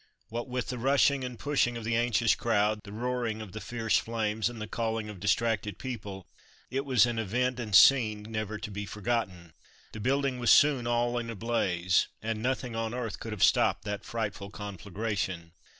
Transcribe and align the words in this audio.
What 0.29 0.49
with 0.49 0.69
the 0.69 0.79
rushing 0.79 1.23
and 1.23 1.37
pushing 1.37 1.77
of 1.77 1.83
the 1.83 1.95
anxious 1.95 2.33
crowd, 2.33 2.79
the 2.85 2.91
roaring 2.91 3.39
of 3.39 3.51
the 3.51 3.61
fierce 3.61 3.97
flames, 3.97 4.49
and 4.49 4.59
the 4.59 4.65
calling 4.65 5.09
of 5.09 5.19
distracted 5.19 5.77
people, 5.77 6.25
it 6.71 6.85
was 6.85 7.05
an 7.05 7.19
event 7.19 7.59
and 7.59 7.75
scene 7.75 8.23
never 8.23 8.57
to 8.57 8.71
be 8.71 8.87
forgotten. 8.87 9.53
The 9.91 9.99
building 9.99 10.39
was 10.39 10.49
soon 10.49 10.87
all 10.87 11.19
in 11.19 11.29
a 11.29 11.35
blaze, 11.35 12.07
and 12.19 12.41
nothing 12.41 12.75
on 12.75 12.95
earth 12.95 13.19
could 13.19 13.31
have 13.31 13.43
stopped 13.43 13.83
that 13.83 14.03
frightful 14.03 14.49
conflagration. 14.49 15.51